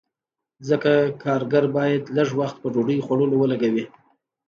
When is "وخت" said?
2.39-2.57